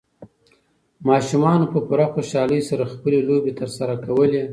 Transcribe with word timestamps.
ماشومانو 1.07 1.65
په 1.73 1.79
پوره 1.87 2.07
خوشالۍ 2.13 2.61
سره 2.69 2.83
خپلې 2.93 3.19
لوبې 3.27 3.53
ترسره 3.59 3.95
کولې. 4.05 4.43